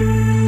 [0.00, 0.39] ค่ะ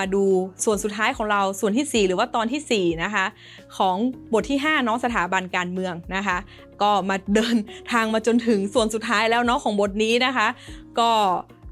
[0.00, 0.24] มาดู
[0.64, 3.26] ส่วนสุดท้ายของเราส่วนที่ 4 หรือว่าตอนที่ 4 นะคะ
[3.78, 3.96] ของ
[4.32, 6.38] บทที่ 5 เนาะสถาบันการเมืองนะคะ
[6.82, 7.56] ก็มาเดิน
[7.92, 10.46] ทางมาจนถึงส่วนสุดท้ายแล้วเนาะของบทนี้นะคะ
[10.98, 11.10] ก็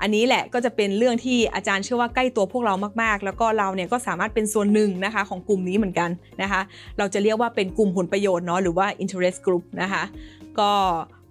[0.02, 6.10] อันนี้แหละก็จะเป็นเรื่องที่อาจารย์เชื่อว่าใกล้ตัวพวกเรามากๆ แล้วก็เราเนี่ยก็สามารถเป็นส่วนหนึ่งนะคะของกลุ่มนี้เหมือนกัน
[6.42, 6.60] นะคะ
[6.98, 10.02] เราจะเรียกว่าเป็นกลุ่มผลประโยชน์เนาะหรือว่า interest group นะคะ
[10.60, 10.72] ก็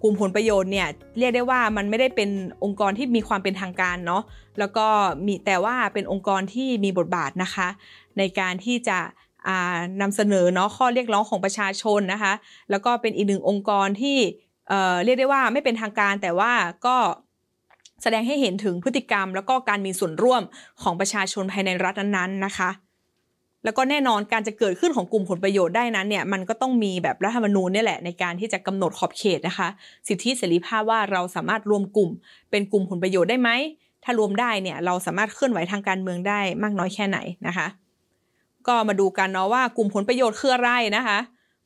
[0.02, 0.88] กลุ่มผลประโยชน์เนี่ย
[1.20, 2.30] เรียกได้ว่ามันไม่ได้เป็น
[2.64, 4.24] องค์กรที่มีความเป็นทางการเนาะ
[4.60, 4.88] แล้วก็
[5.26, 7.68] มีแต่ว่าเป็นองค์กรที่มีบทบาทนะคะ
[8.18, 8.98] ในการที่จะ
[10.02, 12.34] นำเสนอเนาะข้อเรียกร้องของประชาชนนะคะ
[12.70, 14.18] แล้วก็เป็นอีกหนึ่งองค์กรที่
[14.70, 16.52] เเรียกได้ว่าไม่เป็นทางการแต่ว่า
[16.86, 16.98] ก็
[18.02, 20.42] แสดงให้เห็นถึงพฤติกรรม แล้วก็การมีส่วนร่วม
[20.82, 22.70] ของประชาชนภายในรัฐนั้นๆนะคะ
[23.64, 29.68] แล้วก็แน่นอนการจะเกิดขึ้นของกลุ่มผลประโยชน์ได้นั้นเนี่ยมันก็ต้องมีแบบรัฐธรรมนูญนี่แหละในการที่จะกำหนดขอบเขตนะคะ
[30.08, 32.10] สิทธิเสรีภาพว่าเราสามารถรวมกลุ่ม
[32.52, 33.50] เป็นกลุ่มผลประโยชน์ได้ไหม
[34.04, 37.68] ถ้ารวมได้เนี่ยเราสามารถเคลื่อนไหวทางการเมืองได้มากน้อยแค่ไหนนะคะ
[38.68, 41.18] ก็มาดูกันเนาะว่ากลุ่มผลประโยชน์คืออะไรนะคะ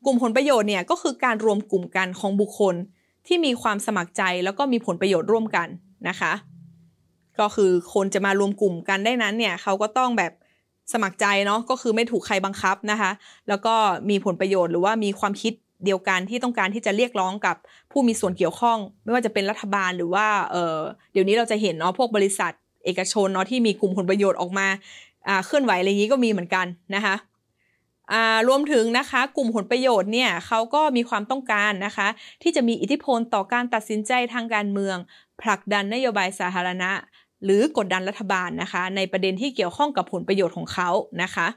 [0.05, 2.75] กลุ่มผลประโยชน์เนี่ยก็คือการรวมกลุ่มกันของบุคคล
[3.27, 5.67] ที่มีความสมัครใจแล้วก็มีผลประโยชน์ร่วมกัน
[6.09, 6.33] นะคะ
[7.39, 10.31] ก็คือคนจะมารวมกลุ่มกันได้นั้นเนี่ยเขาก็ต้องแบบ
[10.93, 13.11] สมัครใจเนาะก็คือไม่ถูกใครบังคับนะคะ
[13.49, 13.73] แล้วก็
[14.09, 15.53] มีผลประโยชน์หรือว่ามีความคิด
[15.85, 17.55] เดียวกันที่ต้องการที่จะเรียกร้องกับ
[17.91, 22.51] ผู้มีส่วนเกี่ยวข้อง ไม่ว่าจะเป็นรัฐบาลหรือว่าเเดี๋ยวนี้เราจะเห็นเนาะพวกบริษัท
[22.85, 24.67] เอกชนเนาะที่มีกลุ่มผลประโยชน์ออกมา
[25.45, 27.15] เคลื่อนไหวอะไรอย่างนี้ก็มีเหมือนกันนะคะ
[28.47, 32.07] รวมถึงนะคะกลุ่มผลประโยชน์เนี่ยเขาก็มีความต้องการนะคะ
[32.41, 34.97] ที่จะมีอิทธิพลต่อการตัดสินใจทางการเมือง
[35.41, 36.91] ผลักดันนโยบายสาธารณะ
[37.43, 40.89] หรือกดดันรัฐบาลนะคะ ในประเด็นที่เกี่ยวข้องกับผลประโยชน์ของเขา
[41.23, 41.47] นะคะ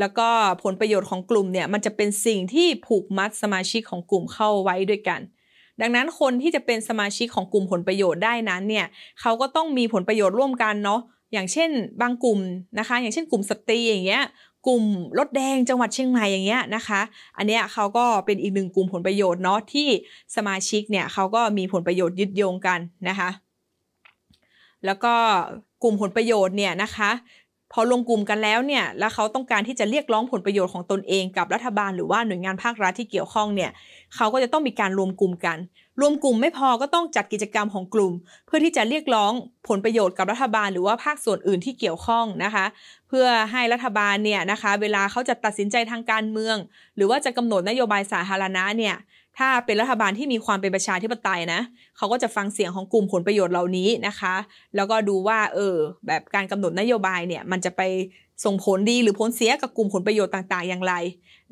[0.00, 0.28] แล้วก็
[0.62, 5.20] ผลประโยชน์ของกลุ่มเนี่ยมันจะเป็นสิ่งที่ผูกมัดสมาชิกของกลุ่มเข้าไว้ด้วยกัน
[5.80, 8.86] ดังนั้นคนที่จะเป็นสมาชิกของกลุ่มผลประโยชน์ได้นั้นเนี่ย
[9.20, 11.00] เขาก็ต้องมีผลประโยชน์ร่วมกันเนาะ
[11.32, 11.70] อย่างเช่น
[12.00, 12.38] บางกลุ่ม
[12.78, 14.24] นะคะ อย่างเช่นกลุ่มสตรีอย่างเงี้ย
[14.66, 14.84] กลุ่ม
[15.18, 17.00] รถแดงจังหวัดเชียงใหม่อย่างเงี้ยนะคะ
[17.36, 19.88] อันเนี้ยเขาก็เป็นอีกหนึ่งกลุ่มผลประโยชน์เนาะที่
[20.36, 23.30] สมาชิกเนี่ยเขาก็มีผลประโยชน์ยึดโยงกันนะคะ
[24.86, 25.14] แล้วก็
[25.82, 27.10] กลุ่มผลประโยชน์เนี่ยนะคะ
[27.72, 33.70] พอลงกลุ่มกันแล้วเนี่ยแล้วเขาต้องการที่จะเรียกร้องผลประโยชน์ของตนเองกับรัฐบาลหรือว่าหน่วยงานภาครัฐที่เกี่ยวข้องเนี่ย
[34.16, 35.58] เขาก็จะต้องมีการรวมกลุ่มกัน
[36.00, 38.12] รวมกลุ่มไม่พอก็ต้องจัดกิจกรรมของกลุ่ม
[38.46, 39.32] เพื่อที่จะเรียกร้อง
[39.68, 42.64] ผลประโยชน์กับรัฐบาลหรือว่าภาคส่วนอื่นที่เกี่ยวข้องนะคะ
[43.08, 46.56] เพื่อให้รัฐบาลเนี่ยนะคะ เวลาเขาจะตัดสินใจทางการเมือง
[46.96, 48.94] หรือว่าจะกำหนดนโยบายสาธารณะเนี่ย
[49.38, 51.60] ถ้าเป็นรัฐบาลที่มีความเป็นประชาธิปไตยนะ
[51.96, 54.34] เขาก็จะฟังเสียงของกลุ่มผลประโยชน์เหล่านี้นะคะ
[54.76, 55.76] แล้วก็ดูว่าเออ
[56.06, 57.82] แบบการกำหนดนโยบายเนี่ยมันจะไป
[58.44, 60.94] ส่งผลดีหรือผลเสียกับกลุ่มผลประโยชน์ต่างๆ อย่างไร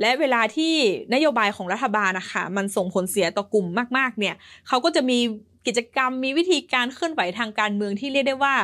[0.00, 0.74] และเวลาที่
[1.14, 3.66] นโยบายของรัฐบาลนะคะมันส่งผลเสียต่อกลุ่ม
[3.96, 4.34] มากๆเนี่ย
[4.68, 5.18] เขาก็จะมี
[5.66, 8.54] กิจกรรมมีวิธีการเคลื่อนไหวทางการเมืองที่เรียกได้ว่า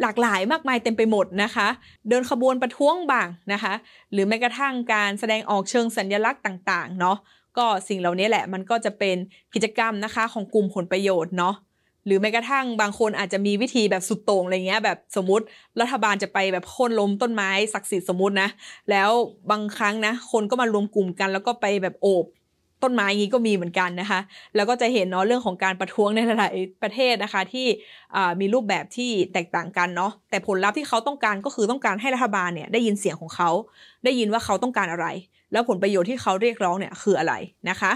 [0.00, 1.68] หลากหลายมากมายเต็มไปหมดนะคะ
[2.08, 3.74] เดินขบวนประท้วงบ้างนะคะ
[4.12, 7.16] หรือแม้กระทั่งการแสดงออกเชิงสัญญลักษณ์ต่าง ๆ เนาะ
[7.58, 9.16] ก็สิ่งเหล่านี้แหละมันก็จะเป็น
[9.54, 11.54] กิจกรรมนะคะของกลุ่มผลประโยชน์เนาะ
[12.06, 15.44] หรือแม้กระทั่งบางคนอาจจะมีวิธีแบบสุดโต่งอะไรเงี้ยแบบสมมติ
[15.80, 18.48] รัฐบาลจะไปแบบโค่นล้มต้นไม้ศักดิ์สิทธิ์สมมตินะ
[18.90, 19.10] แล้ว
[19.50, 22.24] บางครั้งนะ คนก็มารวมกลุ่มกัน แล้วก็ไปแบบโอบ
[22.82, 24.20] ต้นไม้งี้ก็มีเหมือนกันนะคะ
[24.56, 27.66] แล้วก็จะเห็นเนาะเรื่องของการประท้วงในหลายประเทศนะคะที่
[28.40, 33.50] มีรูปแบบที่แตกต่างกันเนาะแต่ผลลัพธ์ที่เขาต้องการก็คือต้องการให้รัฐบาลเนี่ยได้ยินเสียงของเขา
[34.04, 35.06] ได้ยินว่าเขาต้องการอะไร
[35.52, 37.34] แล้วผลประโยชน์ที่เขาเรียกร้องเนี่ยคืออะไร
[37.70, 37.92] นะคะ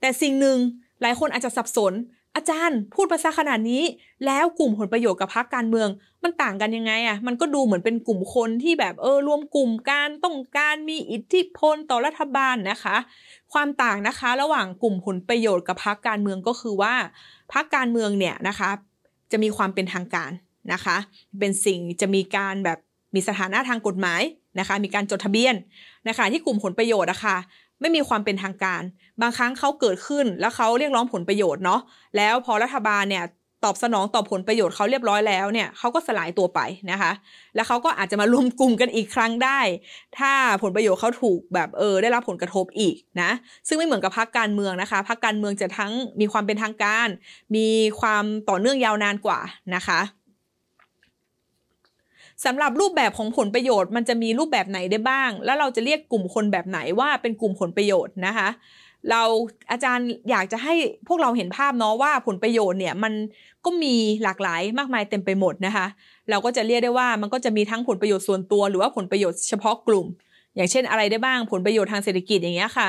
[0.00, 0.58] แต่สิ่งหนึ่ง
[1.02, 1.92] หลายคนอาจจะสับสน
[2.36, 3.82] อาจารย์พูดภาษาขนาดนี้
[4.26, 5.88] แล้วกลุ่มผลประโยชน์กับพรรคการเมือง
[6.22, 12.96] มันต่างกันยังไงอะ่ะมันก็ดูเหมือนเป็นกลุ่มคนที่แบบเออรวมกลุ่มการต้องการมีอิทธิพลต่อรัฐบาลนะคะ
[13.52, 16.94] ความต่างนะคะ ระหว่างกลุ่มผลประโยชน์กับพรรคการเมืองก็คือว่า
[17.52, 18.70] พรรคการเมืองเนี่ยนะคะ
[19.32, 20.30] จะมีความเป็นทางการ
[20.72, 20.96] นะคะ
[21.38, 22.78] เป็นสิ่งจะมีการแบบ
[23.14, 24.22] มีสถานะทางกฎหมาย
[24.58, 25.54] นะคะ มีการจดทะเบียน
[26.08, 27.36] นะคะ ที่กลุ่มผลประโยชน์นะคะ
[27.80, 28.82] ไม่มีความเป็นทางการ
[29.20, 31.80] บางครั้งเขาเกิดขึ้นแล้วเขาเรียกร้องผลประโยชน์เนาะ
[32.16, 33.24] แล้วพอรัฐบาลเนี่ย
[33.64, 36.60] ตอบสนองต่อผลประโยชน์เขาเรียบร้อยแล้วเนี่ยเขาก็สลายตัวไป
[36.90, 37.12] นะคะ
[37.54, 39.60] แล้วเขาก็อาจจะมารวมกลุ่มกันอีกครั้งได้
[40.18, 40.32] ถ้า
[40.62, 43.30] ผลประโยชน์เขาถูกแบบเออได้รับผลกระทบอีกนะ
[43.68, 47.08] ซึ่งไม่เหมือนกับพรรคการเมืองนะคะพรรคการเมืองจะทั้งมีความเป็นทางการ
[47.56, 47.68] มี
[48.00, 49.40] ความต่อเนื่องยาวนานกว่า
[49.74, 50.00] นะคะ
[52.44, 58.48] สำหรับรูปแบบของผลประโยชน์ มันจะมีรูปแบบไหนได้บ้าง แล้วเราจะเรียกกลุ่มคนแบบไหนว่าเป็นกลุ่มผลประโยชน์นะคะ
[59.10, 59.22] เรา
[59.70, 60.74] อาจารย์อยากจะให้
[61.08, 63.12] พวกเราเห็นภาพเนาะว่าผลประโยชน์เนี่ยมัน
[63.64, 65.86] ก็มีหลากหลายมากมายเต็มไปหมดนะคะ
[66.30, 70.06] เราก็จะเรียกได้ว่ามันก็จะมีทั้งผลประโยชน์ส่วนตัว หรือว่าผลประโยชน์เฉพาะกลุ่ม
[70.56, 72.88] อย่างเช่นอะไรได้บ้างผลประโยชน์ทางเศรษฐกิจอย่างเงี้ยค่ะ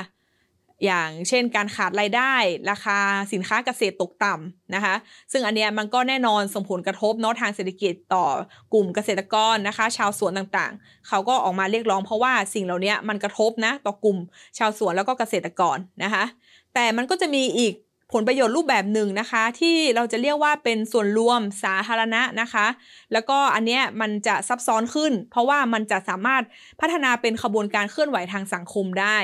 [0.85, 2.33] อย่างเช่นการขาดรายได้
[2.71, 2.97] ราคา
[3.33, 4.95] สินค้าเกษตรตกต่ำนะคะ
[5.31, 8.25] ซึ่งอันเนี้ยมันก็แน่นอนส่งผลกระทบเนาะทางเศรษฐกิจต่อ
[8.73, 14.17] กลุ่มเกษตรกรนะคะ ชาวสวนต่างๆ เขาก็ออกมาเรียกร้องเพราะว่าสิ่งเหล่านี้มันกระทบนะต่อกลุ่ม
[14.57, 16.23] ชาวสวนแล้วก็เกษตรกรนะคะ
[16.73, 17.73] แต่มันก็จะมีอีก
[18.13, 22.67] ผลประโยชน์รูปแบบหนึ่งนะคะ ที่เราจะเรียกว่าเป็นส่วนรวมสาธารณะนะคะ
[23.13, 26.43] แล้วก็อันเนี้ยมันจะซับซ้อนขึ้น เพราะว่ามันจะสามารถ
[26.81, 29.17] พัฒนาเป็นขบวนการเคลื่อนไหวทางสังคมได้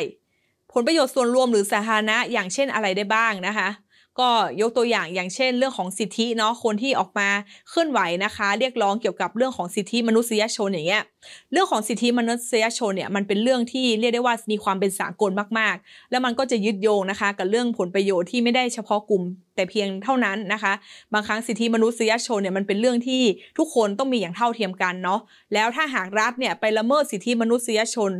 [0.74, 3.70] ผลประโยชน์ส่วนรวมหรือสาธารณะอย่างเช่นอะไรได้บ้างนะคะ
[4.20, 4.30] ก็
[4.62, 7.30] ยกตัวอย่างอย่างเช่น เรื่องของสิทธิเนาะคนที่ออกมา
[7.70, 11.04] เคลื่อนไหวนะคะ เรียกร้องเกี่ยวกับเรื่องของสิทธิมนุษยชนอย่างเงี้ย
[11.52, 19.24] เรื่องของสิทธิมนุษยชนเนี่ยมันเป็นเรื่องที่เรียกได้ว่ามีความเป็นสากลมากๆ แล้วมันก็จะยึดโยงนะคะ กับเรื่องผลประโยชน์ที่ไม่ได้เฉพาะกลุ่ม
[19.56, 20.74] แต่เพียงเท่านั้นนะคะ
[21.14, 23.22] บางครั้งสิทธิมนุษยชนเนี่ยมันเป็นเรื่องที่
[23.58, 25.20] ทุกคนต้องมีอย่างเท่าเทียมกันเนาะ
[25.54, 28.12] แล้วถ้าหากรัฐเนี่ยไปละเมิดสิทธิมนุษยชน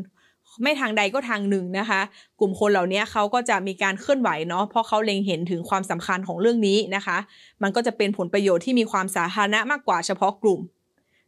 [0.62, 2.02] ไม่ทางใดก็ทางหนึ่งนะคะ
[2.40, 7.18] กลุ่มคนเหล่านี้เขาก็จะมีการเคลื่อนไหวเนาะเพราะเขาเล็งเห็นถึงความสำคัญของเรื่องนี้นะคะ
[7.64, 10.62] มันก็จะเป็นผลประโยชน์ที่มีความสาธารณะมากกว่าเฉพาะกลุ่ม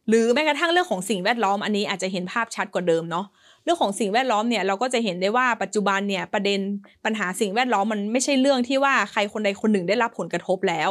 [0.08, 3.26] หรือแม้กระทั่งเรื่องของสิ่งแวดล้อมอันนี้อาจจะเห็นภาพชัดกว่าเดิมเนาะ
[3.64, 6.60] เรื่องของสิ่งแวดล้อมเนี่ยเราก็จะเห็นได้ว่าปัจจุบันเนี่ยประเด็น
[7.04, 10.90] ปัญหาสิ่งแวดล้อมมันไม่ใช่เรื่องที่ว่าใครคนใดคนหนึ่งได้รับผลกระทบแล้ว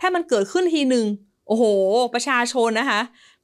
[0.00, 1.06] ถ้ามันเกิดขึ้นทีหนึ่ง
[1.48, 1.64] โอ้โห
[2.14, 3.00] ประชาชนนะคะ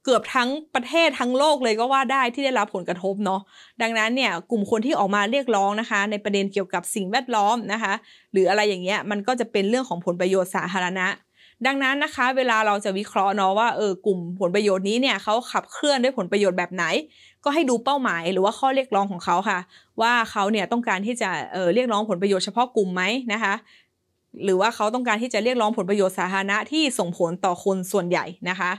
[0.08, 3.41] เกือบทั้งประเทศทั้งโลกเลยก็ว่าได้ที่ได้รับผลกระทบเนาะ
[3.82, 7.93] ดังนั้นเนี่ยกลุ่มคนที่ออกมาเรียกร้องนะคะ ในประเด็นเกี่ยวกับสิ่งแวดล้อมนะคะ
[8.32, 11.06] หรืออะไรอย่างเงี้ยมันก็จะเป็นเรื่องของผลประโยชน์สาธารณะ
[11.67, 16.85] ดังนั้นนะคะ เวลาเราจะวิเคราะห์เนาะว่าเออกลุ่มผลประโยชน์นี้เนี่ยเขาขับเคลื่อนด้วยผลประโยชน์แบบไหน
[17.44, 19.58] ก็ให้ดูเป้าหมายหรือว่าข้อเรียกร้องของเขาค่ะ
[20.00, 23.55] ว่าเขาเนี่ยต้องการที่จะเออเรียกร้องผลประโยชน์เฉพาะกลุ่มไหมนะคะ
[24.44, 28.70] หรือว่าเขาต้องการที่จะเรียกร้องผลประโยชน์สาธารณะที่ส่งผลต่อคนส่วนใหญ่นะคะ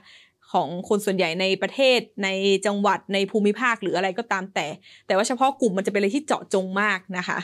[0.54, 2.30] ของคนส่วนใหญ่ในประเทศใน
[2.66, 4.68] จังหวัดในภูมิภาคหรืออะไรก็ตามแต่
[5.08, 7.40] แต่ว่าเฉพาะกลุ่มมันจะเป็นอะไรที่เจาะจงมากนะคะ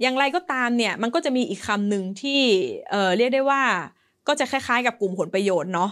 [0.00, 2.40] อย่างไรก็ตามเนี่ยมันก็จะมีอีกคำหนึ่งที่
[2.90, 3.62] เเรียกได้ว่า
[4.28, 5.90] ก็จะคล้ายๆ กับกลุ่มผลประโยชน์เนาะ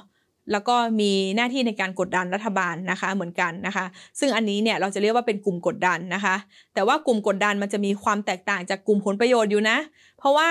[0.52, 3.84] แล้วก็มีหน้าที่ในการกดดันรัฐบาลนะคะเหมือนกันนะคะ
[4.20, 6.36] ซึ่งอันนี้เนี่ยเราจะเรียกว่าเป็นกลุ่มกดดันนะคะ
[6.74, 9.78] แต่ว่ากลุ่มกดดันมันจะมีความแตกต่างจากกลุ่มผลประโยชน์อยู่นะ
[10.18, 10.48] เพราะว่า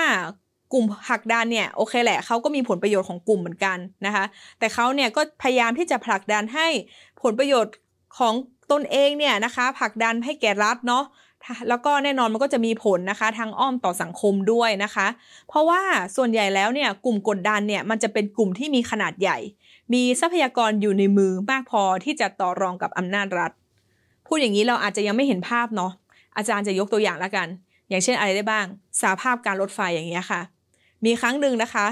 [0.72, 4.24] กลุ่มหักดันเนี่ยโอเคแหละเขาก็มีผลประโยชน์ของกลุ่มเหมือนกันนะคะ
[4.58, 6.66] แต่เขาเนี่ยก็พยายามที่จะผลักดันให้
[7.22, 7.74] ผลประโยชน์
[8.18, 8.34] ของ
[8.72, 11.04] ตนเองเนี่ยนะคะผลักดันให้แก่รัฐเนาะ
[11.68, 15.06] แล้วก็แน่นอนมันก็จะมีผลนะคะทางอ้อมต่อสังคมด้วยนะคะ
[15.48, 15.82] เพราะว่า
[16.16, 19.38] ส่วนใหญ่แล้วเนี่ยกลุ่มกดดันเนี่ยมันจะเป็นกลุ่มที่มีขนาดใหญ่
[19.92, 23.52] มีทรัพยากรอยู่ในมือมากพอที่จะต่อรองกับอำนาจรัฐ
[24.26, 25.92] พูดอย่างนี้เราอาจจะยังไม่เห็นภาพเนาะ
[26.36, 27.48] อาจารย์จะยกตัวอย่างแล้วกัน
[27.88, 28.66] อย่างเช่นอะไรได้บ้าง
[29.00, 30.40] สาภาพการรถไฟอย่างเงี้ยค่ะ
[31.04, 31.86] มีครั้งหนึ่งนะคะ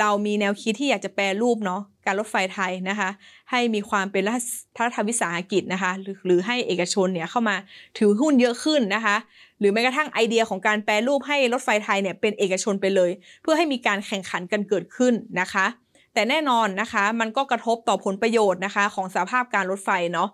[0.00, 3.10] เรามีแนวคิดที่อยากจะแปลรูปเนาะการรถไฟไทยนะคะ
[3.50, 7.56] ให้มีความเป็นรัฐวิสาหกิจนะคะหรือหรือให้เอกชนเนี่ยเข้ามา
[7.98, 9.16] ถือหุ้นเยอะขึ้นนะคะ
[9.58, 13.10] หรือแม้กระทั่งไอเดียของการแปลรูปให้รถไฟไทยเนี่ยเป็นเอกชนไปเลย
[13.42, 15.66] เพื่อให้มีการแข่งขันกันเกิดขึ้นนะคะ
[16.14, 20.28] แต่แน่นอนนะคะ มันก็กระทบต่อผลประโยชน์นะคะ ของสาภาพการรถไฟเนาะ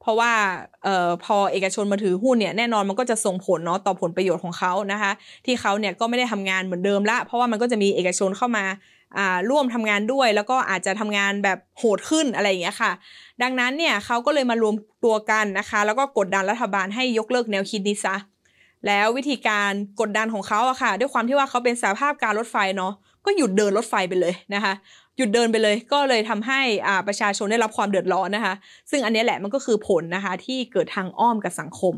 [0.00, 0.32] เพราะว่า
[0.86, 5.12] ออพอเอกชนมาถือหุ้นเนี่ยแน่นอนมันก็จะส่งผลเนาะต่อผลประโยชน์ของเขานะคะ
[5.46, 8.64] ที่เขาเนี่ยก็ไม่ได้ทำงานเหมือนเดิมละ เพราะว่ามันก็จะมีเอกชนเข้ามา
[9.50, 12.92] ร่วมทำงานด้วย แล้วก็อาจจะทำงานแบบโหดขึ้นอะไรอย่างเงี้ยค่ะ
[13.42, 18.16] ดังนั้นเนี่ยเขาก็เลยมารวมตัวกันนะคะ แล้วก็กดดันรัฐบาลให้ยกเลิกแนวคิดนี้ซะ
[18.86, 22.92] แล้ววิธีการกดดันของเขาอะค่ะ ด้วยความที่ว่าเขาเป็นสาภาพการรถไฟเนาะ
[23.24, 24.72] ก็หยุดเดินรถไฟไปเลยนะคะ
[25.20, 28.54] หยุดเดินไปเลย ก็เลยทำให้อ่าประชาชนได้รับความเดือดร้อนนะคะ
[28.90, 31.94] ซึ่งอันนี้แหละมันก็คือผลนะคะที่เกิดทางอ้อมกับสังคม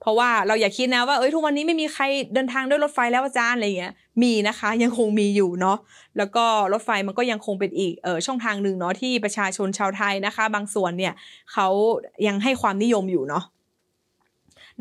[0.00, 2.04] เพราะว่าเราอย่าคิดนะว่าเอ้ยทุกวันนี้ไม่มีใคร
[2.34, 5.78] เดินทางด้วยรถไฟแล้วอาจารย์อะไรเงี้ยมีนะคะ ยังคงมีอยู่เนาะ
[6.18, 11.12] แล้วก็รถไฟมันก็ยังคงเป็นอีกเออช่องทางหนึ่งเนาะที่ประชาชนชาวไทยนะคะ บางส่วนเนี่ย
[11.52, 11.68] เขา
[12.26, 13.44] ยังให้ความนิยมอยู่เนาะ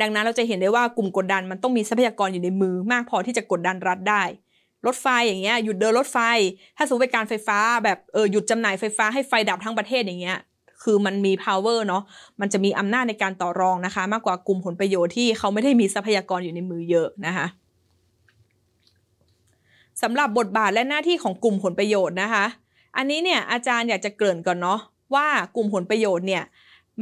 [0.02, 4.24] ดังนั้นเราจะเห็นได้ว่ากลุ่มกดดันมันต้องมีทรัพยากรอยู่ในมือมากพอที่จะกดดันรัฐได้
[4.88, 6.18] รถไฟอย่างเงี้ยหยุดเดินรถไฟ
[6.78, 10.38] ถ้าสมมติเป็นการไฟฟ้าแบบเออหยุดจำหน่ายไฟฟ้าให้ไฟดับทั้งประเทศอย่างเงี้ย
[10.84, 12.04] คือมันมี power เนาะ
[12.42, 17.48] มันจะมีอำนาจในการต่อรองนะคะ มากกว่ากลุ่มผลประโยชน์ที่เขาไม่ได้มีทรัพยากรอยู่ในมือเยอะนะคะ
[20.02, 22.46] สำหรับบทบาทและหน้าที่ของกลุ่มผลประโยชน์นะคะ
[22.98, 24.80] อันนี้เนี่ยอาจารย์อยากจะเกริ่นก่อนเนาะ
[25.16, 26.44] ว่ากลุ่มผลประโยชน์เนี่ย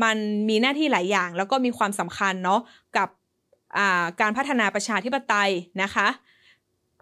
[0.04, 0.18] มัน
[0.50, 2.60] มีหน้าที่หลายอย่าง แล้วก็มีความสำคัญเนาะ
[2.98, 3.10] กับ
[4.22, 5.52] การพัฒนาประชาธิปไตย
[5.84, 6.08] นะคะ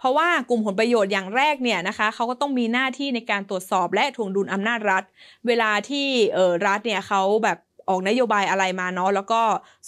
[0.02, 5.04] เพราะว่ากลุ่มผลประโยชน์อย่างแรกเนี่ยนะคะเขาก็ต้องมีหน้าที่ในการตรวจสอบและทวงดุลอำนาจรัฐ
[5.48, 7.58] เวลาที่เออรัฐเนี่ยเขาแบบ
[7.90, 9.42] ออกนโยบายอะไรมาเนาะแล้วก็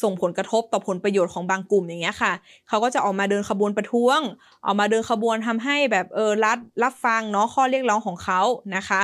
[0.03, 2.33] ส่งผลกระทบต่อผลประโยชน์ของบางกลุ่มอย่างเงี้ยค่ะ
[2.67, 4.19] เขาก็จะออกมาเดินขบวนประท้วง
[4.65, 8.41] ออกมาเดินขบวนทำให้แบบเออรัฐรับฟังเนาะข้อเรียกร้องของเขา
[8.75, 9.03] นะคะ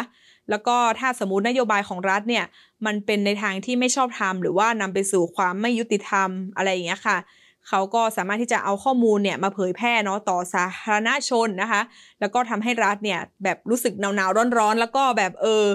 [0.50, 2.46] แล้วก็ถ้าสมมตินโยบายของรัฐเนี่ย
[2.86, 7.18] มันเป็นในทางที่ไม่ชอบธรรมหรือว่านำไปสู่ความไม่ยุติธรรมอะไรอย่างเงี้ยค่ะ
[7.70, 11.82] เขาก็สามารถที่จะเอาข้อมูลเนี่ยมาเผยแพร่เนาะต่อสาธารณชนนะคะ
[12.20, 15.66] แล้วก็ทำให้รัฐเนี่ยแบบรู้สึกหนาวๆร้อนๆ แล้วก็แบบเออ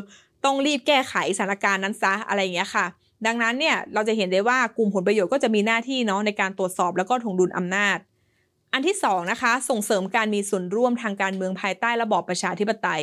[0.44, 2.86] ต้องรีบแก้ไขสถานการณ์นั้นซะอะไรอย่างเงี้ยค่ะ
[3.26, 7.98] ดังนั้นเนี่ยเราจะเห็นได้ว่ากลุ่มผลประโยชน์ก็จะมีหน้าที่เนาะในการตรวจสอบแล้วก็ถงดุลอำนาจ
[8.72, 13.02] อันที่สองนะคะส่งเสริมการมีส่วนร่วมทางการเมืองภายใต้ระบอบประชาธิปไตย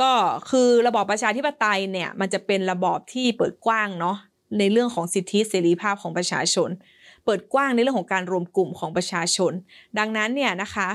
[0.00, 0.10] ก็
[0.50, 4.16] คือระบอบประชาธิปไตยเนี่ยมันจะเป็นระบอบที่เปิดกว้างเนาะ
[4.58, 6.70] ในเรื่องของสิทธิเสรีภาพของประชาชน
[7.30, 9.52] เปิดกว้างในเรื่องของการรวมกลุ่มของประชาชน
[9.98, 10.88] ดังนั้นเนี่ยนะคะ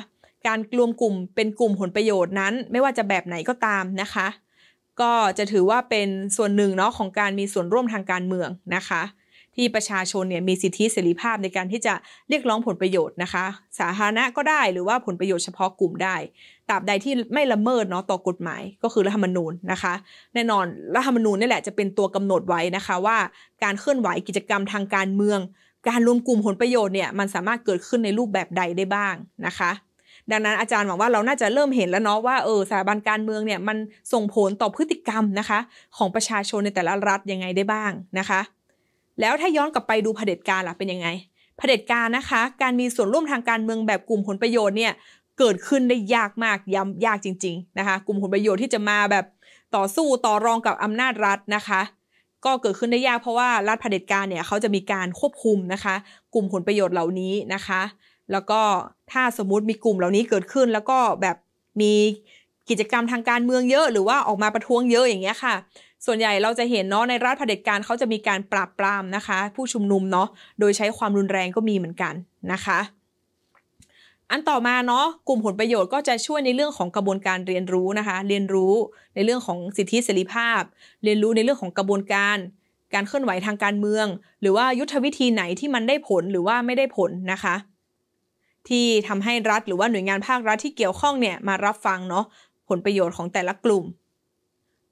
[0.48, 4.28] การรวมกลุ่มเป็นกลุ่มผลประโยชน์นั้น ไม่ว่าจะแบบไหนก็ตามนะคะ
[5.02, 9.02] ก็จะถือว่าเป็นส่วนหนึ่งเนาะของการมีส่วนร่วมทางการเมืองนะคะ
[9.56, 11.94] ที่ประชาชนเนี่ยมีสิทธิเสรีภาพในการที่จะ
[12.30, 13.46] เรียกร้องผลประโยชน์นะคะ
[13.80, 16.16] สาธารณะก็ได้หรือว่าผลประโยชน์เฉพาะกลุ่มได้
[16.70, 19.94] ตราบใดที่ไม่ละเมิดเนาะต่อกฎหมายก็คือรัฐธรรมนูญนะคะ
[20.34, 23.18] แน่นอนรัฐธรรมนูญนี่แหละจะเป็นตัวกำหนดไว้นะคะว่า
[23.64, 25.40] การเคลื่อนไหวกิจกรรมทางการเมือง
[25.88, 29.16] การรวมกลุ่มผลประโยชน์เนี่ยมันสามารถเกิดขึ้นในรูปแบบใดได้บ้าง
[29.48, 29.72] นะคะ
[30.32, 33.78] ดังนั้นอาจารย์หวังว่าเราน่าจะเริ่มเห็นแล้วเนาะว่าเออสถาบันการเมืองเนี่ยมัน
[34.14, 35.60] ส่งผลต่อพฤติกรรมนะคะ
[35.98, 38.42] ของประชาชนในแต่ละรัฐยังไงได้บ้างนะคะ
[39.20, 41.08] แล้วถ้าย้อนกลับไปดูเผด็จการล่ะเป็นยังไง
[41.58, 44.94] เผด็จการนะคะ การมีส่วนร่วมทางการเมืองแบบกลุ่มผลประโยชน์เนี่ย
[45.40, 49.26] เกิดขึ้นได้ยากมากย้ำยากจริง ๆนะคะ กลุ่มผลประโยชน์ที่จะมาแบบ
[49.76, 51.82] ต่อสู้ต่อรองกับอำนาจรัฐนะคะ
[52.46, 55.96] ก็เกิดขึ้นได้ยากเพราะว่ารัฐเผด็จการเนี่ยเขาจะมีการควบคุมนะคะ
[56.34, 57.82] กลุ่มผลประโยชน์เหล่านี้นะคะ
[58.32, 58.62] แล้วก็
[59.12, 61.38] ถ้าสมมุติมีกลุ่มเหล่านี้เกิดขึ้น แล้วก็แบบ
[61.82, 61.94] มี
[62.70, 65.56] กิจกรรมทางการเมืองเยอะหรือว่าออกมาประท้วงเยอะอย่างเงี้ยค่ะ
[66.06, 70.28] ส่วนใหญ่เราจะเห็นเนาะในรัฐเผด็จการเขาจะมีการปราบปรามนะคะ ผู้ชุมนุมเนาะ
[70.60, 72.14] โดยใช้ความรุนแรงก็มีเหมือนกัน
[72.52, 72.80] นะคะ
[74.34, 78.74] อันต่อมาเนาะกลุ่มผลประโยชน์ก็จะช่วยในเรื่องของกระบวนการเรียนรู้นะคะ เรียนรู้
[79.16, 80.62] ในเรื่องของสิทธิเสรีภาพ
[81.04, 82.38] เรียนรู้ในเรื่องของกระบวนการ
[82.94, 84.08] การเคลื่อนไหวทางการเมือง
[84.42, 87.56] หรือว่ายุทธวิธีไหนที่มันได้ผลหรือว่าไม่ได้ผลนะคะ
[88.70, 92.26] ที่ทำให้รัฐหรือว่าหน่วยงานภาครัฐที่เกี่ยวข้องเนี่ยมารับฟังเนาะ
[92.70, 93.86] ผลประโยชน์ของแต่ละกลุ่ม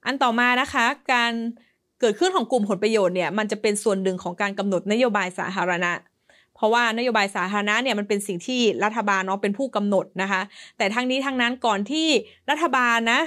[0.06, 1.32] อันต่อมานะคะการ
[2.00, 5.92] เกิดขึ้นของกลุ่มผลประโยชน์เนี่ยมันจะเป็นส่วนหนึ่งของการกำหนดนโยบายสาธารณะ
[6.62, 10.41] เพราะว่านโยบายสาธารณะเนี่ยมันเป็นสิ่งที่รัฐบาลเนาะเป็นผู้กำหนดนะคะ
[10.77, 12.08] แต่ทั้งนี้ทั้งนั้นก่อนที่
[12.50, 13.22] รัฐบาลนะ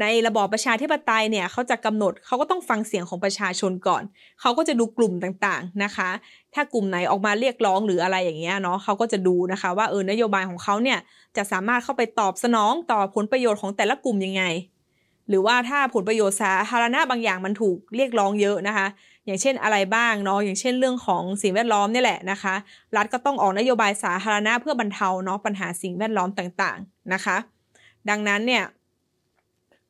[0.00, 4.02] ในระบอบประชาธิปไตยเนี่ยเขาจะกำหนดเขาก็ต้องฟังเสียงของประชาชนก่อน
[4.40, 6.10] เขาก็จะดูกลุ่มต่างๆนะคะ
[6.54, 10.98] ถ้ากลุ่มไหนออกมาเรียกร้องหรืออะไรอย่างเงี้ยเนาะเขาก็จะดูนะคะ ว่าเออนโยบายของเขาเนี่ย
[11.36, 14.44] จะสามารถเข้าไปตอบสนองต่อผลประโยชน์ของแต่ละกลุ่มยังไง
[15.28, 18.86] หรือว่าถ้าผลประโยชน์สาธารณะบางอย่างมันถูกเรียกร้องเยอะนะคะ
[19.30, 22.54] อย่างเช่นอะไรบ้างเนาะอย่างเช่นเรื่องของสิ่งแวดล้อมนี่แหละนะคะ
[22.96, 27.36] รัฐก็ต้องออกนโยบายสาธารณะเพื่อบรรเทาเนาะปัญหาสิ่งแวดล้อมต่างๆนะคะ
[28.10, 28.62] ดังนั้นเนี่ย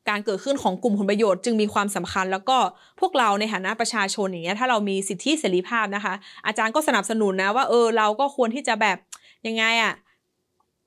[0.09, 2.59] การเกิดขึ้นของกลุ่มผลประโยชน์จึงมีความสำคัญ แล้วก็
[3.01, 6.15] พวกเราในฐานะประชาชนอย่างเงี้ยถ้าเรามีสิทธิเสรีภาพนะคะ
[6.47, 8.97] อาจารย์ก็สนับสนุนนะว่าเออเราก็ควรที่จะแบบ
[9.47, 9.93] ยังไงอะ่ะ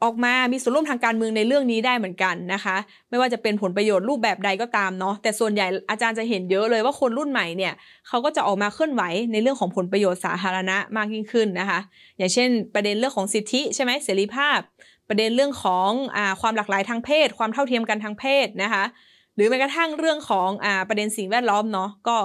[0.03, 2.75] ออกมามีส่วนร่วมทางการเมืองในเรื่องนี้ได้เหมือนกันนะคะ
[3.09, 7.73] ไม่ว่าจะเป็นผลประโยชน์รูปแบบใดก็ตามเนาะแต่ส่วนใหญ่อาจารย์จะเห็นเยอะเลยว่าคนรุ่นใหม่เนี่ย
[8.07, 11.79] เขาก็จะออกมาเคลื่อนไหวในเรื่องของผลประโยชน์สาธารณะมากยิ่งขึ้นนะคะ
[12.17, 14.59] อย่างเช่น ประเด็นเรื่องของสิทธิใช่ไหมเสรีภาพ
[15.09, 18.83] ประเด็นเรื่องของอความหลากหลายทางเพศ ความเท่าเทียมกันทางเพศนะคะ
[19.35, 22.17] หรือแม้กระทั่งเรื่องของอประเด็นสิ่งแวดล้อมเนาะก็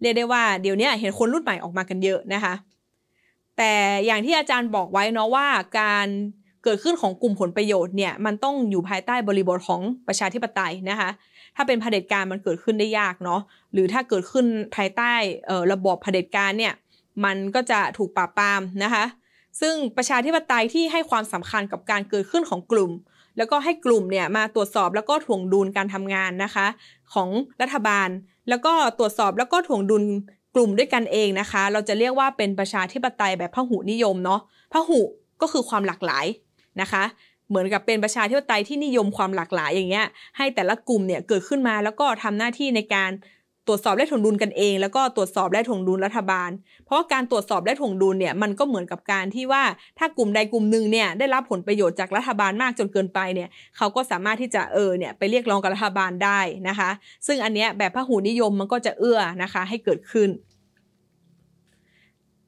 [0.00, 2.54] เรียกได้ว่าเดี๋ยวนี้เห็นคนรุ่นใหม่ออกมากันเยอะนะคะ
[3.56, 3.74] แต่
[4.06, 5.46] อย่างที่อาจารย์บอกไว้เนาะว่า
[5.80, 6.08] การ
[6.64, 11.10] เกิดขึ้นของกลุ่มผลประโยชน์เนี่ยมันต้องอยู่ภายใต้บริบทของประชาธิปไตยนะคะ
[11.56, 13.40] ถ้าเป็นเผด็จการมันเกิดขึ้นได้ยากเนาะ
[13.72, 14.46] หรือถ้าเกิดขึ้น
[14.76, 15.12] ภายใต้
[15.72, 16.74] ระบบเผด็จการเนี่ย
[17.24, 19.04] มันก็จะถูกปราบปรามนะคะ
[19.60, 22.90] ซึ่งประชาธิปไตยที่ให้ความสำคัญกับการเกิดขึ้นของกลุ่ม
[23.36, 26.66] แล้วก็ให้กลุ่มเนี่ยมาตรวจสอบแล้วก็ถ่วงดุลการทำงานนะคะ
[27.14, 27.28] ของ
[27.60, 28.08] รัฐบาล
[28.48, 30.04] แล้วก็ตรวจสอบแล้วก็ถ่วงดุล
[30.54, 34.40] กลุ่มด้วยกันเองนะคะ เราจะเรียกว่าเป็นประชาธิปไตยแบบพหุนิยมเนาะ
[34.72, 35.00] พหุ
[35.40, 36.26] ก็คือความหลากหลาย
[36.80, 37.04] นะคะ
[37.48, 40.06] เหมือนกับเป็นประชาธิปไตยที่นิยมความหลากหลายอย่างเงี้ย
[40.36, 43.10] ให้แต่ละกลุ่มเนี่ยเกิดขึ้นมาแล้วก็ทำหน้าที่ในการ
[43.66, 46.50] ตรวจสอบและถ่วงดุลกันเอง แล้วก็ตรวจสอบและถ่วงดุลรัฐบาล
[46.84, 49.62] เพราะว่าการตรวจสอบและถ่วงดุลเนี่ยมันก็เหมือนกับการที่ว่า
[49.98, 56.90] ถ้ากลุ่มใดกลุ่มหนึ่งเนี่ยได้รับผลประโยชน์จากรัฐบาลมากจนเกินไปเนี่ยเขาก็สามารถที่จะเออเนี่ยไปเรียกร้องกับรัฐบาลได้นะคะ
[57.26, 60.28] ซึ่งอันเนี้ยแบบพหูนิยมมันก็จะเอื้อนะคะให้เกิดขึ้น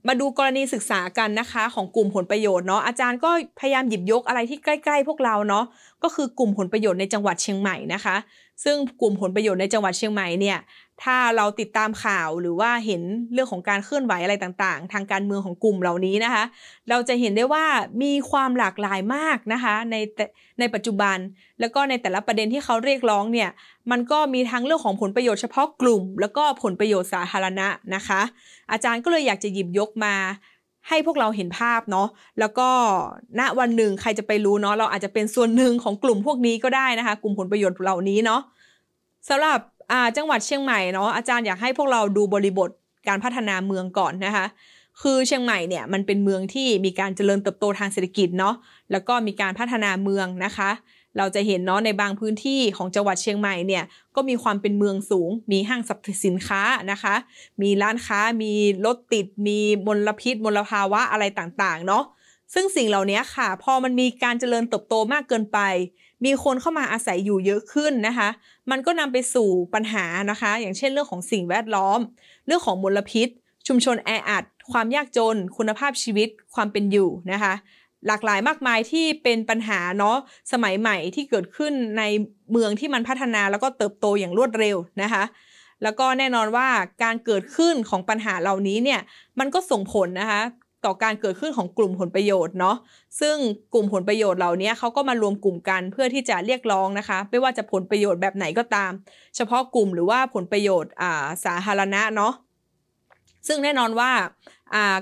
[0.08, 3.30] มาดูกรณีศึกษากันนะคะ ของกลุ่มผลประโยชน์เนาะอาจารย์ก็
[3.60, 5.64] พยายามหยิบยกอะไรที่ใกล้ ๆ พวกเราเนาะ
[6.02, 8.16] ก็คือกลุ่มผลประโยชน์ในจังหวัดเชียงใหม่นะคะ
[8.64, 10.58] ซึ่งกลุ่มผลประโยชน์ในจังหวัดเชียงใหม่เนี่ย
[11.02, 13.02] ถ้าเราติดตามข่าวหรือว่าเห็น
[13.32, 16.44] เรื่องของการเคลื่อนไหวอะไรต่างๆ ทางการเมืองของกลุ่มเหล่านี้นะคะ
[16.90, 17.64] เราจะเห็นได้ว่า
[18.02, 19.96] มีความหลากหลายมากนะคะใน
[20.60, 21.16] ในปัจจุบัน
[21.60, 23.50] แล้วก็ในแต่ละประเด็นที่เขาเรียกร้องเนี่ย
[23.90, 28.20] มันก็มีทั้งเรื่องของผลประโยชน์เฉพาะกลุ่ม แล้วก็ผลประโยชน์สาธารณะนะคะ
[28.72, 30.14] อาจารย์ก็เลยอยากจะหยิบยกมา
[30.88, 32.08] ให้พวกเราเห็นภาพเนาะ
[32.38, 32.68] แล้วก็
[33.38, 38.40] ณวันหนึ่งใครจะไปรู้เนาะเราอาจจะเป็นส่วนหนึ่งของกลุ่มพวกนี้ก็ได้นะคะ กลุ่มผลประโยชน์เหล่านี้เนาะ
[39.28, 39.58] สำหรับ
[40.16, 42.70] จังหวัดเชียงใหม่เนาะอาจารย์อยากให้พวกเราดูบริบท
[43.08, 44.46] การพัฒนาเมืองก่อนนะคะ
[45.02, 48.54] คือเชียงใหม่เนี่ยมันเป็นเมืองที่มีการเจริญเติบโตทางเศรษฐกิจเนาะ
[48.92, 50.70] แล้วก็มีการพัฒนาเมืองนะคะ
[51.18, 53.84] เราจะเห็นเนาะในบางพื้นที่ของจังหวัดเชียงใหม่เนี่ย
[54.16, 57.14] ก็มีความเป็นเมืองสูง มีห้างสรรพสินค้านะคะ
[57.62, 58.52] มีร้านค้ามี
[58.86, 62.04] รถติด มีมลพิษมลภาวะอะไรต่างๆเนาะ
[62.54, 65.58] ซึ่งสิ่งเหล่านี้ค่ะ พอมันมีการเจริญเติบโตมากเกินไป
[66.24, 68.28] มีคนเข้ามาอาศัยอยู่เยอะขึ้นนะคะ
[68.70, 72.00] มันก็นำไปสู่ปัญหานะคะ อย่างเช่นเรื่องของสิ่งแวดล้อม
[72.46, 73.28] เรื่องของมลพิษ
[73.68, 77.54] ชุมชนแออัดความยากจน คุณภาพชีวิต ความเป็นอยู่นะคะ
[78.06, 80.16] หลากหลายมากมายที่เป็นปัญหาเนาะ
[80.52, 82.02] สมัยใหม่ที่เกิดขึ้นใน
[82.52, 85.24] เมืองที่มันพัฒนาแล้วก็เติบโตอย่างรวดเร็วนะคะ
[85.82, 86.68] แล้วก็แน่นอนว่า
[87.02, 89.00] การเกิดขึ้นของปัญหาเหล่านี้เนี่ย
[89.38, 90.42] มันก็ส่งผลนะคะ
[90.86, 92.76] ต่อการเกิดขึ้นของกลุ่มผลประโยชน์เนาะ
[93.20, 93.36] ซึ่ง
[93.74, 98.92] กลุ่มผลประโยชน์เหล่านี้เขาก็มารวมกลุ่มกันเพื่อที่จะเรียกร้องนะคะ ไม่ว่าจะผลประโยชน์แบบไหนก็ตาม
[99.36, 102.32] เฉพาะกลุ่มหรือว่าผลประโยชน์อ่าสาธารณะเนาะ
[103.48, 104.10] ซึ่งแน่นอนว่า
[104.59, 104.59] อ่า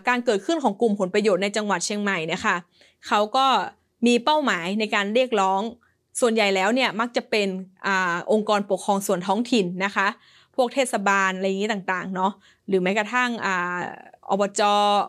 [0.08, 2.56] การเกิดขึ้นของกลุ่มผลประโยชน์ในจังหวัดเชียงใหม่เนี่ยค่ะ
[3.06, 3.46] เขาก็
[4.06, 5.60] มีเป้าหมายในการเรียกร้อง
[6.20, 7.48] ส่วนใหญ่แล้วเนี่ยมักจะเป็น
[7.86, 7.88] อ
[8.32, 10.08] องค์กรปกครองส่วนท้องถิ่นนะคะ
[10.56, 12.32] พวกเทศบาลอะไรอย่างนี้ต่างๆเนาะ
[12.68, 13.48] หรือแม้กระทั่งอ
[14.30, 14.60] อบจ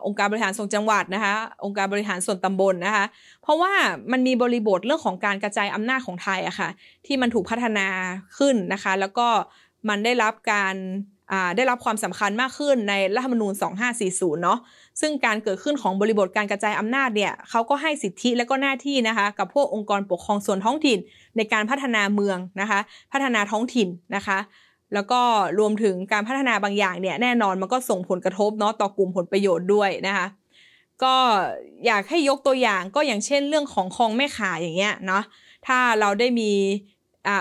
[0.06, 1.34] องค์การบริหารส่วนจังหวัดนะคะ
[1.66, 3.06] องค์การบริหารส่วนตำบลนะคะ
[3.42, 3.74] เพราะว่า
[4.12, 6.70] มันมีบริบทเรื่องของการกระจายอำนาจของไทยอะคะ่ะ
[7.06, 7.88] ที่มันถูกพัฒนา
[8.38, 9.28] ขึ้นนะคะ แล้วก็
[9.90, 10.76] มันได้รับการ
[11.56, 13.54] ได้รับความสำคัญมากขึ้นในรัฐธรรมนูญ
[13.98, 14.60] 2540 เนาะ
[15.02, 21.00] ซึ่งการเกิดขึ้นของบริบทการกระจายอำนาจเนี่ยเขาก็ให้สิทธิและก็หน้าที่นะคะ กับพวกองค์กรปกครองส่วนท้องถิ่น
[21.38, 22.80] ในการพัฒนาเมืองนะคะ
[23.12, 24.38] พัฒนาท้องถิ่นนะคะ
[24.94, 25.22] แล้วก็
[25.60, 30.28] รวมถึงการพัฒนาบางอย่างเนี่ยแน่นอนมันก็ส่งผลกระทบเนาะต่อกลุ่มผลประโยชน์ด้วยนะคะ
[31.04, 31.16] ก็
[31.86, 35.24] อยากให้ยกตัวอย่างก็อย่างเช่นเรื่องของคลองแม่ขาอย่างเงี้ยเนาะ
[35.68, 36.52] ถ้าเราได้มี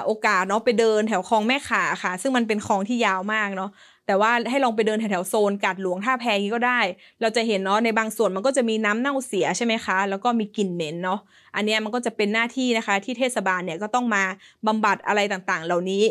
[0.07, 3.71] โอกาสเนาะไปเดินแถวคลองแม่ขาค่ะ ซึ่งมันเป็นคลองที่ยาวมากเนาะ
[4.07, 6.81] แต่ว่าให้ลองไปเดินแถวโซนกัดหลวงท่าแพงี้ก็ได้
[7.21, 11.21] เราจะเห็นเนาะในบางส่วนมันก็จะมีน้ำเน่าเสียใช่ไหมคะ แล้วก็มีกลิ่นเหม็นเนาะ
[11.55, 14.23] อันนี้มันก็จะเป็นหน้าที่นะคะ ที่เทศบาลเนี่ยก็ต้องมา
[14.67, 16.05] บำบัดอะไรต่างๆ เหล่านี้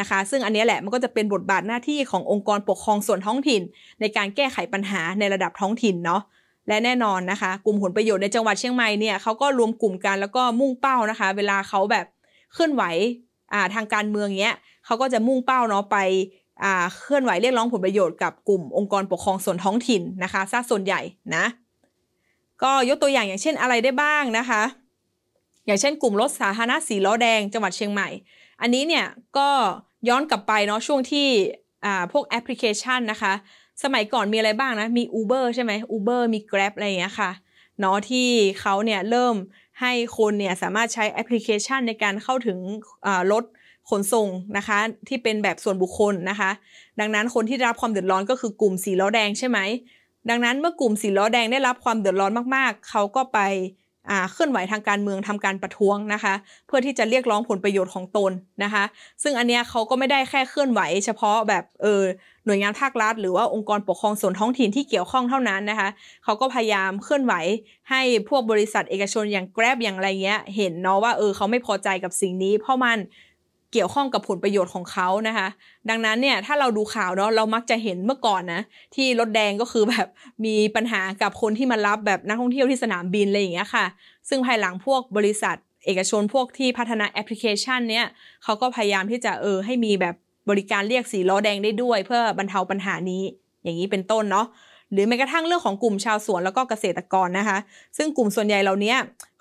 [0.00, 3.62] นะคะ ซึ่งอันนี้แหละมันก็จะเป็นบทบาทหน้าที่ขององค์กรปกครองส่วนท้องถิ่น
[4.00, 6.22] ในการแก้ไขปัญหาในระดับท้องถิ่นเนาะ
[6.68, 12.06] และแน่นอนนะคะ กลุ่มผลประโยชน์ในจังหวัดเชียงใหม่เนี่ยเขาก็รวมกลุ่มกันแล้วก็มุ่งเป้านะคะ เวลาเขาแบบ
[12.52, 15.98] เคลื่อนไหวาทางการเมืองเนี้ยเขาก็จะมุ่งเป้าเนาะไป
[17.00, 21.00] เคลื่อนไหวเรียกร้องผลประโยชน์กับกลุ่มองค์กรปกครองส่วนท้องถิ่นนะคะซะส่วนใหญ่
[21.36, 21.44] นะ
[22.62, 24.62] ก็ยกตัวอย่างอย่างเช่นอะไรได้บ้างนะคะ
[25.66, 28.08] อย่างเช่นกลุ่มรถสาธารณะสีล้อแดงจังหวัดเชียงใหม่
[28.60, 29.06] อันนี้เนี่ย
[29.38, 29.48] ก็
[30.08, 31.28] ย้อนกลับไปเนาะช่วงที่
[32.12, 33.32] พวกแอปพลิเคชันนะคะ
[33.82, 37.30] สมัยก่อนมีอะไรบ้างนะ มี Uber ใช่ไหม Uber มี Grab อะไรอย่างเงี้ยค่ะ
[37.80, 38.28] เนาะที่
[38.60, 39.34] เขาเนี่ยเริ่ม
[39.80, 42.58] ให้คนเนี่ยสามารถใช้แอปพลิเคชันในการเข้าถึง
[43.32, 43.44] รถ
[43.90, 46.50] ขนส่งนะคะที่เป็นแบบส่วนบุคคลนะคะ
[47.00, 49.58] ดังนั้นคนที่รับความเดือดร้อนก็คือกลุ่มสีล้อแดงใช่ไหม
[50.30, 53.38] ดังนั้นเมื่อกลุ่มสีล้อแดงได้รับความเดือดร้อนมากๆ เขาก็ไป
[54.32, 56.34] เคลื่อนไหวทางการเมืองทำการประท้วงนะคะ
[56.66, 58.32] เพื่อที่จะเรียกร้องผลประโยชน์ของตน
[58.64, 58.84] นะคะ
[59.22, 62.02] ซึ่งอันเนี้ยเขาก็ไม่ได้แค่เคลื่อนไหว เฉพาะแบบเออ
[62.46, 65.88] หน่วยงานภาครัฐ หรือว่าองค์กรปกครองส่วนท้องถิ่นที่เกี่ยวข้องเท่านั้นนะคะ
[66.24, 67.34] เขาก็พยายามเคลื่อนไหว
[67.90, 72.98] ให้พวกบริษัทเอกชนอย่าง Grab อย่างไรเงี้ยเห็นเนาะว่าเออเขาไม่พอใจกับสิ่งนี้ เพราะมัน
[73.72, 75.48] เกี่ยวข้องกับผลประโยชน์ของเขานะคะ
[75.88, 78.62] ดังนั้นเนี่ยถ้าเราดูข่าวเนาะเรามักจะเห็นเมื่อก่อนนะ
[78.94, 80.08] ที่รถแดงก็คือแบบ
[80.44, 83.86] มีปัญหากับคนที่มารับแบบนักท่องเที่ยวที่สนามบินอะไรอย่างเงี้ยค่ะ
[84.28, 85.56] ซึ่งภายหลังพวกบริษัท
[85.86, 88.06] เอกชนพวกที่พัฒนาแอปพลิเคชันเนี้ย
[88.44, 90.14] เขาก็พยายามที่จะเออให้มีแบบ
[90.50, 93.22] บริการเรียกสีล้อแดงได้ด้วย เพื่อบรรเทาปัญหานี้
[93.64, 94.46] อย่างนี้เป็นต้นเนาะ
[94.92, 97.58] หรือแม้กระทั่งเรื่องของกลุ่มชาวสวนแล้วก็เกษตรกรนะคะ
[97.96, 98.94] ซึ่งกลุ่มส่วนใหญ่เหล่านี้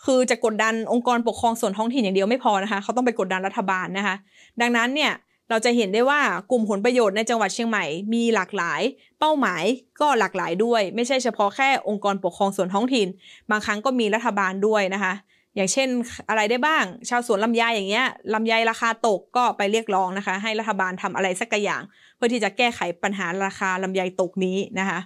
[0.06, 4.16] คือจะกดดันองค์กรปกครองส่วนท้องถิ่นอย่างเดียวไม่พอนะคะ เขาต้องไปกดดันรัฐบาลนะคะ
[4.62, 5.12] ดังนั้นเนี่ย
[5.50, 8.82] เราจะเห็นได้ว่ากลุ่มผลประโยชน์ในจังหวัดเชียงใหม่มีหลากหลาย
[9.20, 9.64] เป้าหมาย
[10.02, 13.08] ก็หลากหลายด้วย ไม่ใช่เฉพาะแค่องค์กรปกครองส่วนท้องถิ่น
[13.52, 15.14] บางครั้งก็มีรัฐบาลด้วยนะคะ
[15.56, 15.88] อย่างเช่น
[16.30, 21.82] อะไรได้บ้าง ชาวสวนลำไยอย่างเงี้ยลำไยราคาตกก็ไปเรียกร้องนะคะ ให้รัฐบาลทำอะไรสักอย่าง
[22.16, 25.00] เพื่อที่จะแก้ไขปัญหาราคาลำไยตกนี้นะคะ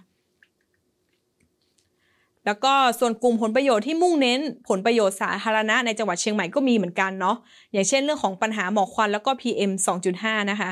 [2.45, 7.35] แล้วก็ส่วนกลุ่มผลประโยชน์ที่มุ่งเน้นผลประโยชน์สาธารณะในจังหวัดเชียงใหม่ก็มีเหมือนกันเนาะ
[7.73, 10.71] อย่างเช่นเรื่องของปัญหาหมอกควันแล้วก็ PM 2.5 นะคะ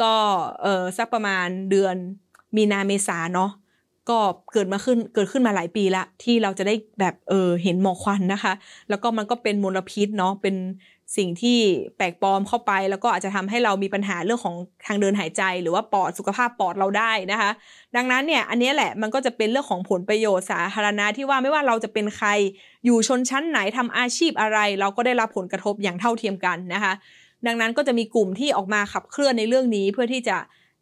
[0.00, 0.12] ก็
[0.62, 1.96] เออสักประมาณเดือน
[2.56, 3.50] มีนาเมษาเนาะ
[4.08, 4.18] ก็
[4.52, 8.52] เกิดมาขึ้นเกิดขึ้นมาหลายปีละที่เราจะได้แบบเออเห็นหมอกควันนะคะ
[8.88, 10.56] แล้วก็มันก็เป็นมลพิษเนาะเป็น
[11.16, 11.58] สิ่งที่
[11.96, 17.50] แปลกปลอมเข้าไป แล้วก็อาจจะทำให้เรามีปัญหาเรื่องของทางเดินหายใจ หรือว่าปอดสุขภาพปอดเราได้นะคะ
[17.96, 22.28] ดังนั้นเนี่ยอันนี้แหละมันก็จะเป็นเรื่องของผลประโยชน์สาธารณะที่ว่าไม่ว่าเราจะเป็นใคร
[22.84, 26.92] อยู่ชนชั้นไหนทำอาชีพอะไร เราก็ได้รับผลกระทบอย่างเท่าเทียมกันนะคะ
[27.46, 30.36] ดังนั้นก็จะมีกลุ่มที่ออกมาขับเคลื่อนในเรื่องนี้เพื่อที่จะ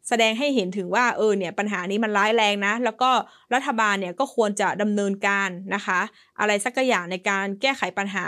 [0.07, 3.11] แสดงให้เห็นถึงว่าเออเนี่ยปัญหานี้มันร้ายแรงนะ แล้วก็
[3.53, 5.99] รัฐบาลเนี่ยก็ควรจะดำเนินการนะคะ
[6.39, 8.25] อะไรสักอย่างในการแก้ไขปัญหา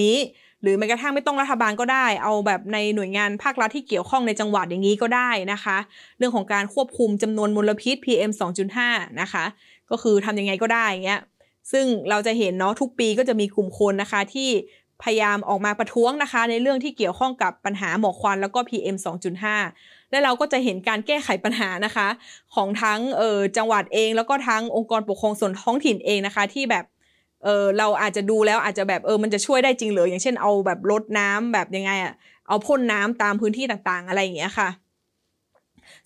[0.00, 0.16] นี้
[0.62, 5.76] หรือแม้กระทั่งไม่ต้องรัฐบาลก็ได้ เอาแบบในหน่วยงานภาครัฐที่เกี่ยวข้องในจังหวัดอย่างนี้ก็ได้นะคะ
[6.18, 8.30] เรื่องของการควบคุมจำนวนมลพิษ PM
[8.76, 9.44] 2.5 นะคะ
[9.90, 11.20] ก็คือทำยังไงก็ได้เงี้ย
[11.72, 14.50] ซึ่งเราจะเห็นเนาะทุกปีก็จะมีกลุ่มคนนะคะที่
[15.02, 18.96] พยายามออกมาประท้วงนะคะ ในเรื่องที่เกี่ยวข้องกับปัญหาหมอกควันแล้วก็ PM
[19.54, 22.08] 2.5 และเราก็จะเห็นการแก้ไขปัญหานะคะ
[22.54, 26.84] ของทั้งเออจังหวัดเอง แล้วก็ทั้งองค์กรปกครองส่วนท้องถิ่นเองนะคะ ที่แบบ
[27.44, 32.12] เออเราอาจจะดูแล้วอาจจะแบบเออมันจะช่วยได้จริงเลยออย่างเช่นเอาแบบลดน้ำแบบยังไงอะ
[32.48, 34.68] เอาพ่นน้ำตามพื้นที่ต่างๆ อะไรอย่างเงี้ยค่ะ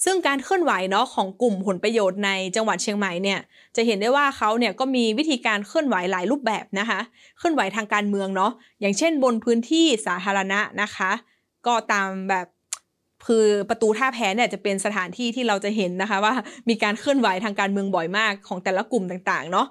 [0.05, 3.41] ซึ่งการเคลื่อนไหวเนาะของกลุ่มผลประโยชน์ในจังหวัดเชียงใหม่เนี่ย
[3.77, 7.01] จะเห็นได้ว่าเขาเนี่ยก็มีวิธีการเคลื่อนไหวหลายรูปแบบนะคะ
[7.39, 11.13] เคลื่อนไหวทางการเมืองเนาะอย่างเช่น บนพื้นที่สาธารณะนะคะ
[11.67, 12.47] ก็ตามแบบ
[13.27, 16.35] คือประตูท่าแพเนี่ยจะเป็นสถานที่ที่เราจะเห็นนะคะว่า
[16.69, 19.67] มีการเคลื่อนไหวทางการเมืองบ่อยมากของแต่ละกลุ่มต่างๆ เนาะ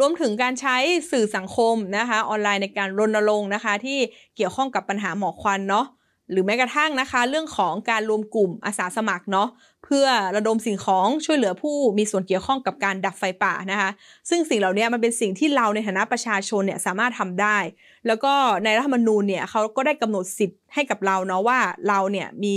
[0.00, 0.76] รวมถึงการใช้
[1.10, 3.98] สื่อสังคมนะคะออนไลน์ในการรณรงค์นะคะ ที่
[4.36, 5.86] เกี่ยวข้องกับปัญหาหมอกควันเนาะ
[6.30, 9.48] หรือแม้กระทั่งนะคะ เรื่องของการรวมกลุ่มอาสาสมัครเนาะ
[9.84, 13.90] เพื่อระดมสิ่งของช่วยเหลือผู้มีส่วนเกี่ยวข้องกับการดับไฟป่านะคะ
[14.28, 17.58] ซึ่งสิ่งเหล่านี้มันเป็นสิ่งที่เราในฐานะประชาชนเนี่ยสามารถทำได้
[18.06, 18.32] แล้วก็
[18.64, 22.56] ในรัฐธรรมนูญเนี่ยเขาก็ได้กำหนดสิทธิ์ให้กับเราเนาะว่าเราเนี่ยมี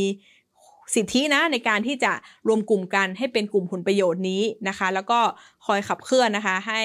[0.96, 2.14] สิทธินะในการที่จะ
[2.48, 5.20] รวมกลุ่มกันให้เป็นกลุ่มผลประโยชน์นี้นะคะ แล้วก็
[5.66, 6.82] คอยขับเคลื่อนนะคะ ให้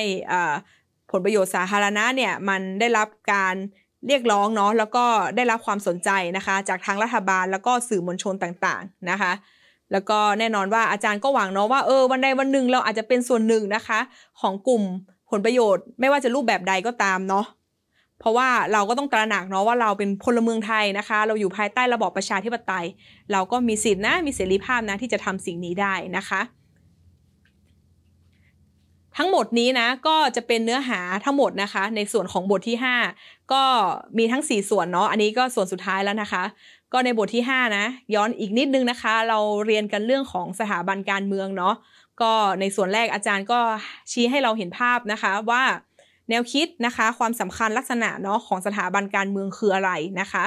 [1.11, 3.55] ผลประโยชน์สาธารณะเนี่ยมันได้รับการ
[4.07, 5.05] เรียกร้องเนาะแล้วก็
[5.37, 9.33] ได้รับความสนใจนะคะ จากทางรัฐบาลแล้วก็สื่อมวลชนต่างๆนะคะ
[9.93, 14.01] แล้วก็แน่นอนว่าอาจารย์ก็หวังเนาะว่าเออวันใดวันหนึ่งเราอาจจะเป็นส่วนหนึ่งนะคะ
[14.41, 14.83] ของกลุ่ม
[15.31, 17.45] ผลประโยชน์ ไม่ว่าจะรูปแบบใดก็ตามเนาะ
[18.23, 22.87] เพราะว่าเราก็ต้องตระหนักเนาะว่าเราเป็นพลเมืองไทยนะคะ เราอยู่ภายใต้ระบอบประชาธิปไตย
[23.33, 26.41] เราก็มีสิทธินะมีเสรีภาพนะที่จะทำสิ่งนี้ได้นะคะ
[29.17, 32.77] ทั้งหมดนี้นะก็จะเป็นเนื้อหาทั้งหมดนะคะ ในส่วนของบทที่
[33.15, 33.65] 5 ก็
[34.19, 36.43] มีทั้ง 4 ส่วนเนาะอันนี้ก็ส่วนสุดท้ายแล้วนะคะ
[36.93, 41.75] ก็ในบทที่ 5 นะ ย้อนอีกนิดนึงนะคะ เราเรียนกันเรื่องของสถาบันการเมืองเนาะ
[42.23, 43.61] ก็ในส่วนแรกอาจารย์ก็
[44.11, 45.63] ชี้ให้เราเห็นภาพนะคะว่า
[46.31, 50.45] แนวคิดนะคะ ความสำคัญลักษณะเนาะของสถาบันการเมืองคืออะไรนะคะ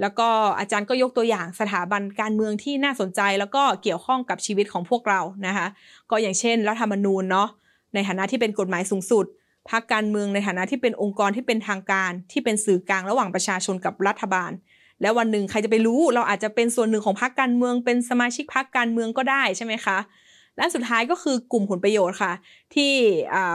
[0.00, 5.66] แล้วก็อาจารย์ก็ยกตัวอย่างสถาบันการเมืองที่น่าสนใจ แล้วก็เกี่ยวข้องกับชีวิตของพวกเรานะคะ
[6.10, 7.48] ก็อย่างเช่นรัฐธรรมนูญเนาะ
[7.94, 9.26] ในฐานะที่เป็นกฎหมายสูงสุด
[9.70, 14.50] พรรคการเมืองในฐานะที่เป็นองค์กรที่เป็นทางการ ที่เป็นสื่อกลางระหว่างประชาชนกับรัฐบาล
[15.02, 19.98] แล้ววันหนึ่งใครจะไปรู้ เราอาจจะเป็นส่วนหนึ่งของพรรคการเมือง เป็นสมาชิกพรรคการเมืองก็ได้ใช่ไหมคะ
[20.56, 22.32] และสุดท้ายก็คือกลุ่มผลประโยชน์ค่ะ
[22.74, 22.92] ที่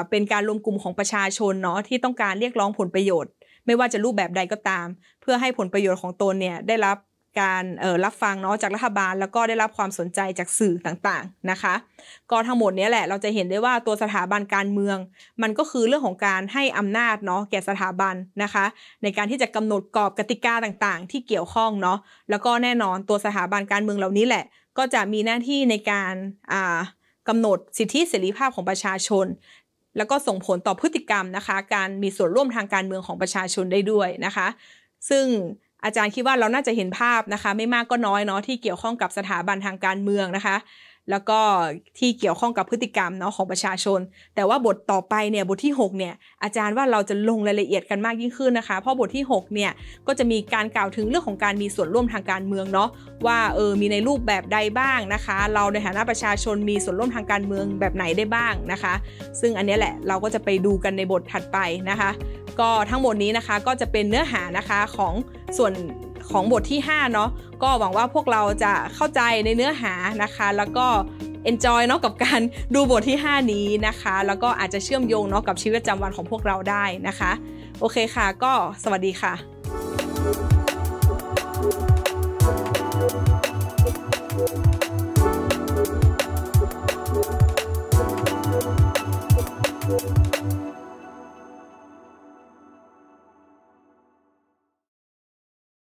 [0.09, 3.31] เป็นการรวมกลุ่มของประชาชนเนาะที่ต้องการเรียกร้องผลประโยชน์
[3.65, 4.87] ไม่ว่าจะรูปแบบใดก็ตาม
[5.21, 6.97] เพื่อให้ผลประโยชน์ของตนเนี่ยได้รับ
[7.41, 7.63] การ
[8.05, 11.73] รับฟังเนาะจากรัฐบาล แล้วก็ได้รับความสนใจจากสื่อต่างๆนะคะ
[12.31, 14.97] ก็ทั้งหมดนี้แหละเราจะเห็นได้ว่าตัวสถาบันการเมือง
[15.41, 18.65] มันก็คือเรื่องของการให้อำนาจเนาะแก่สถาบันนะคะ
[19.03, 21.97] ในการที่จะกำหนดกรอบกติกาต่างๆ ที่เกี่ยวข้องเนาะ
[22.29, 24.43] แล้วก็แน่นอนตัวสถาบันการเมืองเหล่านี้แหละ
[24.77, 26.13] ก็จะมีหน้าที่ในการ
[27.27, 29.25] กำหนดสิทธิเสรีภาพของประชาชน
[29.97, 34.47] แล้วก็ส่งผลต่อพฤติกรรมนะคะ การมีส่วนร่วมทางการเมืองของประชาชนได้ด้วยนะคะ
[35.09, 35.25] ซึ่ง
[35.83, 40.55] อาจารย์คิดว่าเราน่าจะเห็นภาพนะคะ ไม่มากก็น้อยเนาะที่เกี่ยวข้องกับสถาบันทางการเมืองนะคะ
[41.11, 41.39] แล้วก็
[41.99, 43.99] ที่เกี่ยวข้องกับพฤติกรรมเนาะของประชาชน
[44.35, 49.71] แต่ว่าบทต่อไปเนี่ยบทที่6เนี่ยอาจารย์ว่าเราจะลงรายละเอียดกันมากยิ่งขึ้นนะคะ เพราะบทที่6เนี่ย
[50.07, 52.89] ก็จะมีการกล่าวถึงเรื่องของการมีส่วนร่วมทางการเมืองเนาะ
[53.25, 58.93] ว่าเออมีในรูปแบบใดบ้างนะคะ เราในฐานะประชาชนมีส่วนร่วมทางการเมืองแบบไหนได้บ้างนะคะ
[59.39, 61.57] ซึ่งอันนี้แหละเราก็จะไปดูกันในบทถัดไป
[61.89, 62.09] นะคะ
[62.59, 65.13] ก็ทั้งหมดนี้นะคะก็จะเป็นเนื้อหานะคะของ
[65.57, 65.73] ส่วน
[66.31, 67.29] ของบทที่5เนาะ
[67.63, 69.93] ก็หวังว่าพวกเราจะเข้าใจในเนื้อหา
[70.23, 70.85] นะคะ แล้วก็
[71.49, 72.41] enjoy เนาะกับการ
[72.75, 77.31] ดูบทที่ 5 นี้นะคะ แล้วก็อาจจะเชื่อมโยงเนาะกับชีวิตประจำวันของพวกเราได้นะคะ
[77.79, 80.60] โอเคค่ะ ก็สวัสดีค่ะ